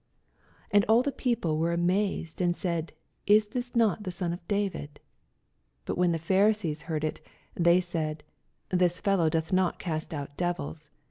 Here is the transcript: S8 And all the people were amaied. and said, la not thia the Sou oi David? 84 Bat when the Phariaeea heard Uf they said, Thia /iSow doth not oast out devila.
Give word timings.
S8 0.01 0.67
And 0.73 0.85
all 0.87 1.03
the 1.03 1.11
people 1.11 1.59
were 1.59 1.73
amaied. 1.77 2.41
and 2.41 2.55
said, 2.55 2.91
la 3.29 3.35
not 3.75 3.99
thia 4.03 4.03
the 4.03 4.11
Sou 4.11 4.25
oi 4.31 4.39
David? 4.47 4.99
84 5.83 5.85
Bat 5.93 5.97
when 5.99 6.11
the 6.11 6.17
Phariaeea 6.17 6.81
heard 6.81 7.05
Uf 7.05 7.13
they 7.53 7.79
said, 7.79 8.23
Thia 8.71 8.79
/iSow 8.79 9.29
doth 9.29 9.53
not 9.53 9.79
oast 9.87 10.11
out 10.11 10.35
devila. 10.39 10.79